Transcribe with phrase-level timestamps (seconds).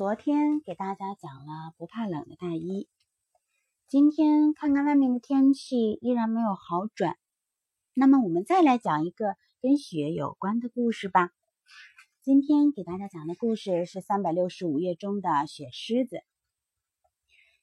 [0.00, 2.88] 昨天给大家讲了不怕冷的大衣，
[3.86, 7.18] 今天看看外面的天气依然没有好转，
[7.92, 11.32] 那么我们再来讲一个跟雪有关的故事吧。
[12.22, 16.22] 今天给大家讲的故事是三百六十五页中的雪狮子。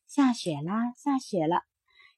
[0.05, 1.63] 下雪啦，下雪了，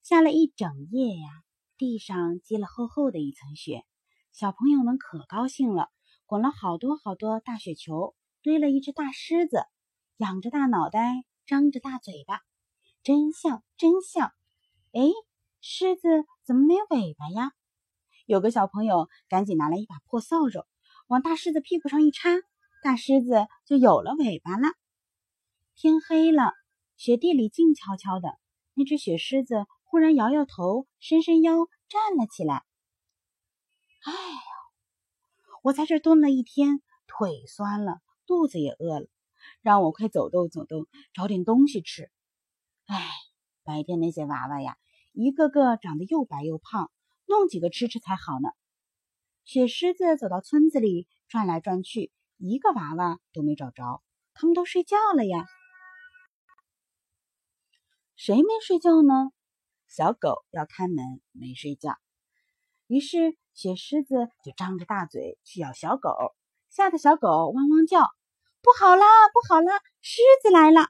[0.01, 1.29] 下了一整夜呀，
[1.77, 3.86] 地上积了厚厚的一层雪，
[4.33, 5.89] 小朋友们可高兴了，
[6.25, 9.63] 滚了好多好多大雪球，堆了一只大狮子。
[10.20, 12.41] 仰着大脑袋，张着大嘴巴，
[13.03, 14.34] 真像，真像。
[14.91, 14.99] 哎，
[15.61, 17.53] 狮子怎么没尾巴呀？
[18.25, 20.67] 有个小朋友赶紧拿来一把破扫帚，
[21.08, 22.31] 往大狮子屁股上一插，
[22.84, 24.67] 大狮子就有了尾巴了。
[25.73, 26.52] 天黑了，
[26.97, 28.38] 雪地里静悄悄的。
[28.73, 31.53] 那只雪狮子忽然摇摇头，伸伸腰，
[31.88, 32.66] 站了起来。
[34.03, 34.41] 哎呀，
[35.63, 39.08] 我在这蹲了一天，腿酸了，肚子也饿了。
[39.62, 42.09] 让我快走动走动，找点东西吃。
[42.85, 43.09] 哎，
[43.64, 44.78] 白天那些娃娃呀，
[45.14, 46.92] 一个个长得又白又胖，
[47.25, 48.50] 弄几个吃吃才好呢。
[49.45, 55.45] 雪狮子走到村子里转来转去，一个娃娃都没找着，他们都睡觉了呀。
[58.16, 59.31] 谁没睡觉呢？
[59.88, 61.97] 小狗要看门，没睡觉。
[62.86, 66.11] 于是雪狮子就张着大嘴去咬小狗，
[66.70, 68.09] 吓得小狗汪汪叫。
[68.61, 69.79] 不好啦，不好啦！
[70.02, 70.89] 狮子来了。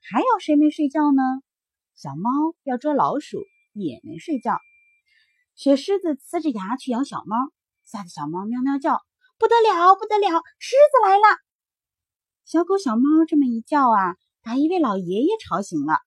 [0.00, 1.22] 还有谁没睡觉呢？
[1.94, 2.30] 小猫
[2.62, 4.58] 要捉老鼠，也没睡觉。
[5.54, 7.36] 雪狮子呲着牙去咬小猫，
[7.84, 9.02] 吓得小猫喵喵叫。
[9.38, 10.42] 不得了，不得了！
[10.58, 11.36] 狮子来了。
[12.46, 15.98] 小狗、小猫这么一叫啊，把一位老爷爷吵醒了。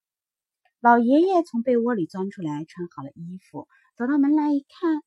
[0.80, 5.00] 老爷爷从被窝里钻出来，穿好了衣服，走到门来一看，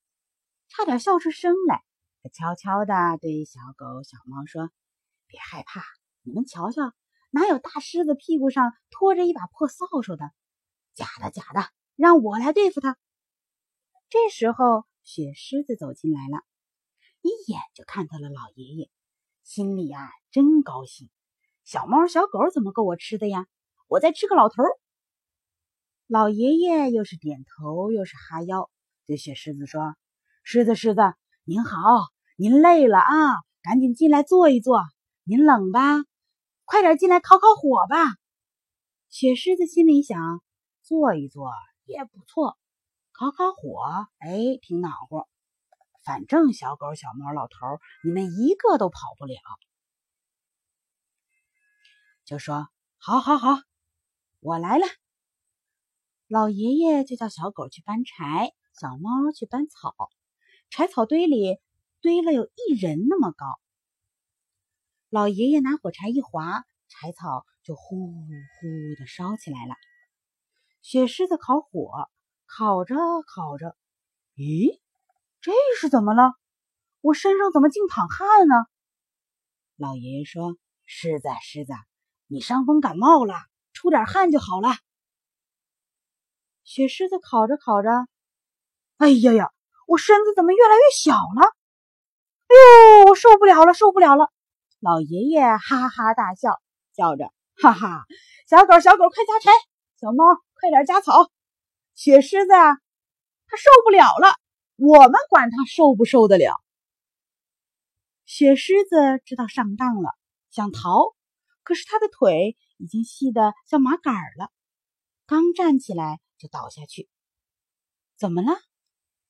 [0.69, 1.83] 差点笑出声来。
[2.23, 4.69] 他悄悄地对小狗、小猫说。
[5.29, 5.83] 别害怕，
[6.23, 6.91] 你们瞧瞧，
[7.29, 10.31] 哪有大狮子屁股上拖着一把破扫帚的？
[10.95, 12.97] 假的，假的，让我来对付他。
[14.09, 16.41] 这时候，雪狮子走进来了，
[17.21, 18.89] 一眼就看到了老爷爷，
[19.43, 21.11] 心里啊真高兴。
[21.63, 23.45] 小猫、小狗怎么够我吃的呀？
[23.87, 24.63] 我再吃个老头。
[26.07, 28.71] 老爷爷又是点头又是哈腰，
[29.05, 29.95] 对雪狮子说
[30.41, 31.01] ：“狮子，狮子，
[31.43, 31.77] 您好，
[32.35, 33.05] 您累了啊，
[33.61, 34.81] 赶紧进来坐一坐。”
[35.23, 36.05] 您冷吧？
[36.65, 38.17] 快点进来烤烤火吧。
[39.09, 40.41] 雪狮子心里想：
[40.81, 41.51] 坐一坐
[41.85, 42.57] 也不错，
[43.11, 45.27] 烤烤火，哎，挺暖和。
[46.03, 47.57] 反正小狗、小猫、老头，
[48.03, 49.35] 你们一个都跑不了。
[52.25, 53.61] 就说：好好好，
[54.39, 54.85] 我来了。
[56.27, 59.95] 老爷爷就叫小狗去搬柴，小猫去搬草。
[60.69, 61.59] 柴草堆里
[62.01, 63.59] 堆了有一人那么高。
[65.09, 69.73] 老爷爷拿火柴一划，柴草就呼呼的烧起来了。
[70.83, 72.07] 雪狮子烤火，
[72.45, 73.75] 烤着烤着，
[74.35, 74.79] 咦，
[75.41, 76.33] 这是怎么了？
[77.01, 78.53] 我身上怎么净淌汗呢？
[79.77, 81.73] 老爷爷说：“狮子，狮子，
[82.27, 83.33] 你伤风感冒了，
[83.73, 84.69] 出点汗就好了。”
[86.63, 87.89] 雪狮子烤着烤着，
[88.97, 89.51] 哎呀呀，
[89.87, 91.55] 我身子怎么越来越小了？
[92.45, 92.53] 哎
[93.05, 94.31] 呦，我受不了了，受不了了！
[94.79, 96.61] 老爷爷哈哈大笑，
[96.93, 98.05] 叫着：“哈哈，
[98.47, 99.51] 小狗小狗快加柴，
[99.99, 100.23] 小猫
[100.53, 101.29] 快点加草。
[101.95, 102.75] 雪狮子啊
[103.47, 104.35] 它受不了了，
[104.77, 106.53] 我们管它受不受得了。”
[108.23, 110.11] 雪狮子知道上当了，
[110.49, 111.13] 想逃，
[111.63, 114.49] 可是它的腿已经细得像麻杆了，
[115.25, 117.09] 刚站起来就倒下去。
[118.17, 118.53] 怎么了？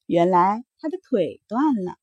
[0.06, 1.98] 原来它的腿断了。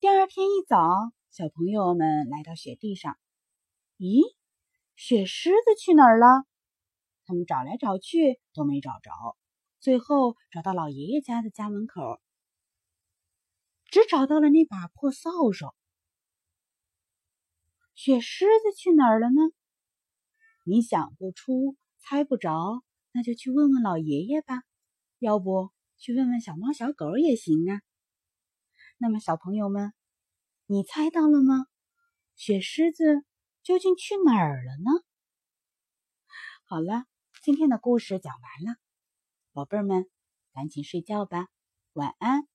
[0.00, 1.12] 第二天一早。
[1.36, 3.18] 小朋友们来到雪地上，
[3.98, 4.22] 咦，
[4.94, 6.44] 雪狮子去哪儿了？
[7.24, 9.36] 他们找来找去都没找着，
[9.80, 12.20] 最后找到老爷爷家的家门口，
[13.86, 15.74] 只找到了那把破扫帚。
[17.96, 19.42] 雪狮子去哪儿了呢？
[20.64, 24.62] 你想不出，猜不着，那就去问问老爷爷吧，
[25.18, 27.82] 要不去问问小猫小狗也行啊。
[28.98, 29.92] 那么，小朋友们。
[30.66, 31.66] 你猜到了吗？
[32.36, 33.22] 雪狮子
[33.62, 35.04] 究竟去哪儿了呢？
[36.64, 37.04] 好了，
[37.42, 38.78] 今天的故事讲完了，
[39.52, 40.08] 宝贝们，
[40.54, 41.48] 赶紧睡觉吧，
[41.92, 42.48] 晚安。